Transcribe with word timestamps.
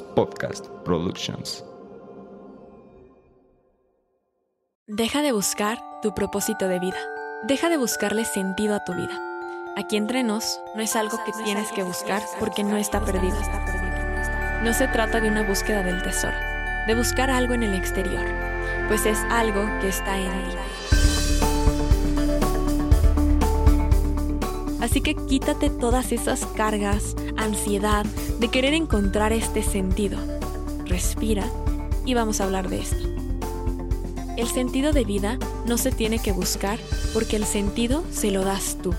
Podcast 0.00 0.66
Productions. 0.84 1.64
Deja 4.86 5.22
de 5.22 5.32
buscar 5.32 5.78
tu 6.02 6.14
propósito 6.14 6.68
de 6.68 6.78
vida. 6.78 6.98
Deja 7.46 7.68
de 7.68 7.76
buscarle 7.76 8.24
sentido 8.24 8.74
a 8.74 8.84
tu 8.84 8.94
vida. 8.94 9.20
Aquí 9.76 9.96
entre 9.96 10.22
nos 10.22 10.60
no 10.74 10.82
es 10.82 10.96
algo 10.96 11.18
que 11.24 11.32
tienes 11.44 11.70
que 11.72 11.82
buscar 11.82 12.22
porque 12.38 12.62
no 12.62 12.76
está 12.76 13.04
perdido. 13.04 13.36
No 14.62 14.72
se 14.72 14.86
trata 14.88 15.20
de 15.20 15.28
una 15.28 15.42
búsqueda 15.42 15.82
del 15.82 16.02
tesoro, 16.02 16.36
de 16.86 16.94
buscar 16.94 17.30
algo 17.30 17.54
en 17.54 17.62
el 17.62 17.74
exterior, 17.74 18.24
pues 18.88 19.06
es 19.06 19.18
algo 19.30 19.64
que 19.80 19.88
está 19.88 20.18
en 20.18 20.30
ti. 20.30 20.91
Así 24.82 25.00
que 25.00 25.14
quítate 25.14 25.70
todas 25.70 26.10
esas 26.10 26.44
cargas, 26.44 27.14
ansiedad 27.36 28.04
de 28.40 28.48
querer 28.48 28.74
encontrar 28.74 29.32
este 29.32 29.62
sentido. 29.62 30.18
Respira 30.86 31.46
y 32.04 32.14
vamos 32.14 32.40
a 32.40 32.44
hablar 32.44 32.68
de 32.68 32.80
esto. 32.80 33.08
El 34.36 34.48
sentido 34.48 34.92
de 34.92 35.04
vida 35.04 35.38
no 35.68 35.78
se 35.78 35.92
tiene 35.92 36.18
que 36.18 36.32
buscar 36.32 36.80
porque 37.14 37.36
el 37.36 37.44
sentido 37.44 38.02
se 38.10 38.32
lo 38.32 38.42
das 38.42 38.76
tú. 38.82 38.92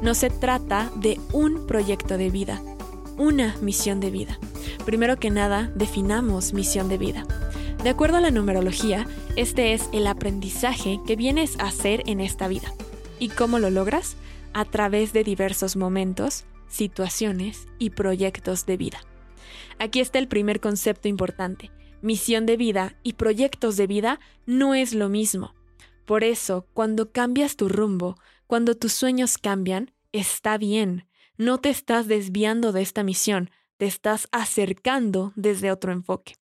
No 0.00 0.14
se 0.14 0.30
trata 0.30 0.90
de 0.96 1.20
un 1.34 1.66
proyecto 1.66 2.16
de 2.16 2.30
vida, 2.30 2.62
una 3.18 3.54
misión 3.60 4.00
de 4.00 4.10
vida. 4.10 4.38
Primero 4.86 5.18
que 5.18 5.28
nada, 5.28 5.70
definamos 5.74 6.54
misión 6.54 6.88
de 6.88 6.96
vida. 6.96 7.26
De 7.84 7.90
acuerdo 7.90 8.16
a 8.16 8.20
la 8.22 8.30
numerología, 8.30 9.06
este 9.36 9.74
es 9.74 9.90
el 9.92 10.06
aprendizaje 10.06 10.98
que 11.06 11.14
vienes 11.14 11.58
a 11.58 11.64
hacer 11.64 12.04
en 12.06 12.22
esta 12.22 12.48
vida. 12.48 12.72
¿Y 13.18 13.28
cómo 13.28 13.58
lo 13.58 13.68
logras? 13.68 14.16
A 14.52 14.64
través 14.64 15.12
de 15.12 15.24
diversos 15.24 15.76
momentos, 15.76 16.44
situaciones 16.68 17.66
y 17.78 17.90
proyectos 17.90 18.66
de 18.66 18.76
vida. 18.76 19.00
Aquí 19.78 20.00
está 20.00 20.18
el 20.18 20.28
primer 20.28 20.60
concepto 20.60 21.08
importante. 21.08 21.70
Misión 22.02 22.46
de 22.46 22.56
vida 22.56 22.96
y 23.02 23.14
proyectos 23.14 23.76
de 23.76 23.86
vida 23.86 24.20
no 24.46 24.74
es 24.74 24.94
lo 24.94 25.08
mismo. 25.08 25.54
Por 26.04 26.24
eso, 26.24 26.66
cuando 26.72 27.12
cambias 27.12 27.56
tu 27.56 27.68
rumbo, 27.68 28.16
cuando 28.46 28.74
tus 28.74 28.92
sueños 28.92 29.38
cambian, 29.38 29.92
está 30.12 30.58
bien. 30.58 31.06
No 31.36 31.58
te 31.58 31.70
estás 31.70 32.08
desviando 32.08 32.72
de 32.72 32.82
esta 32.82 33.02
misión, 33.02 33.50
te 33.76 33.86
estás 33.86 34.28
acercando 34.32 35.32
desde 35.36 35.70
otro 35.70 35.92
enfoque, 35.92 36.34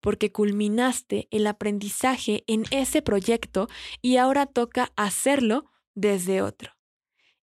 porque 0.00 0.32
culminaste 0.32 1.28
el 1.30 1.46
aprendizaje 1.46 2.42
en 2.46 2.64
ese 2.70 3.02
proyecto 3.02 3.68
y 4.02 4.16
ahora 4.16 4.46
toca 4.46 4.90
hacerlo 4.96 5.66
desde 5.94 6.42
otro. 6.42 6.72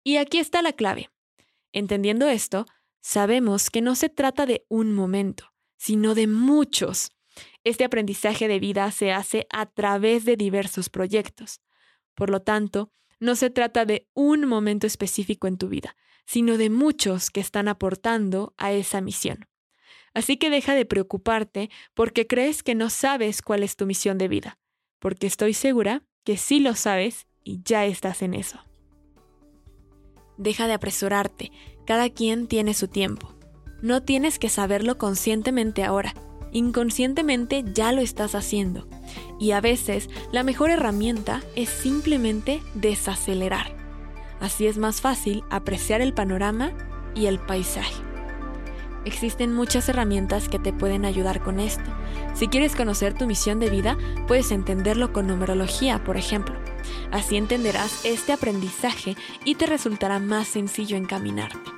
Y 0.08 0.18
aquí 0.18 0.38
está 0.38 0.62
la 0.62 0.72
clave. 0.72 1.10
Entendiendo 1.74 2.28
esto, 2.30 2.68
sabemos 3.02 3.72
que 3.72 3.82
no 3.82 3.96
se 3.96 4.08
trata 4.08 4.46
de 4.46 4.64
un 4.70 4.94
momento, 4.94 5.52
sino 5.78 6.14
de 6.14 6.28
muchos. 6.28 7.10
Este 7.64 7.84
aprendizaje 7.84 8.48
de 8.48 8.60
vida 8.60 8.92
se 8.92 9.12
hace 9.12 9.48
a 9.50 9.66
través 9.66 10.24
de 10.24 10.38
diversos 10.38 10.90
proyectos. 10.90 11.60
Por 12.14 12.30
lo 12.30 12.44
tanto, 12.44 12.92
no 13.20 13.36
se 13.36 13.50
trata 13.50 13.86
de 13.86 14.08
un 14.14 14.46
momento 14.46 14.86
específico 14.86 15.48
en 15.48 15.58
tu 15.58 15.70
vida, 15.70 15.98
sino 16.28 16.60
de 16.60 16.70
muchos 16.70 17.32
que 17.32 17.40
están 17.40 17.68
aportando 17.68 18.54
a 18.58 18.74
esa 18.74 19.02
misión. 19.02 19.48
Así 20.14 20.38
que 20.38 20.52
deja 20.52 20.76
de 20.76 20.86
preocuparte 20.86 21.72
porque 21.96 22.28
crees 22.28 22.62
que 22.62 22.76
no 22.76 22.92
sabes 22.92 23.42
cuál 23.42 23.64
es 23.64 23.76
tu 23.76 23.88
misión 23.88 24.20
de 24.20 24.28
vida, 24.28 24.60
porque 25.00 25.26
estoy 25.26 25.56
segura 25.56 26.04
que 26.24 26.38
sí 26.38 26.60
lo 26.60 26.76
sabes 26.76 27.26
y 27.44 27.64
ya 27.64 27.86
estás 27.88 28.22
en 28.22 28.36
eso. 28.36 28.60
Deja 30.38 30.68
de 30.68 30.74
apresurarte, 30.74 31.52
cada 31.86 32.10
quien 32.10 32.48
tiene 32.48 32.74
su 32.74 32.88
tiempo. 32.88 33.34
No 33.82 34.04
tienes 34.04 34.40
que 34.40 34.50
saberlo 34.50 34.98
conscientemente 34.98 35.84
ahora, 35.84 36.14
inconscientemente 36.52 37.64
ya 37.74 37.92
lo 37.92 38.02
estás 38.02 38.36
haciendo. 38.36 38.88
Y 39.40 39.52
a 39.52 39.62
veces 39.62 40.10
la 40.32 40.44
mejor 40.44 40.72
herramienta 40.72 41.42
es 41.56 41.70
simplemente 41.70 42.62
desacelerar. 42.74 43.76
Así 44.40 44.68
es 44.68 44.78
más 44.78 45.02
fácil 45.02 45.44
apreciar 45.50 46.02
el 46.02 46.14
panorama 46.14 46.74
y 47.16 47.28
el 47.28 47.40
paisaje. 47.40 48.04
Existen 49.06 49.54
muchas 49.54 49.88
herramientas 49.88 50.50
que 50.50 50.58
te 50.58 50.74
pueden 50.74 51.06
ayudar 51.06 51.42
con 51.42 51.60
esto. 51.60 51.92
Si 52.34 52.48
quieres 52.48 52.76
conocer 52.76 53.14
tu 53.14 53.28
misión 53.28 53.60
de 53.60 53.70
vida, 53.70 53.98
puedes 54.28 54.52
entenderlo 54.52 55.14
con 55.14 55.28
numerología, 55.28 56.04
por 56.04 56.18
ejemplo. 56.18 56.56
Así 57.12 57.38
entenderás 57.38 58.06
este 58.06 58.34
aprendizaje 58.34 59.16
y 59.44 59.56
te 59.56 59.66
resultará 59.66 60.20
más 60.20 60.48
sencillo 60.48 60.98
encaminarte. 60.98 61.72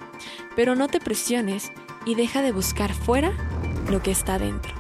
Pero 0.56 0.75
no 0.75 0.88
te 0.88 1.00
presiones 1.00 1.72
y 2.06 2.16
deja 2.16 2.41
de 2.41 2.51
buscar 2.51 2.94
fuera 2.94 3.31
lo 3.90 4.01
que 4.01 4.12
está 4.12 4.40
dentro. 4.40 4.77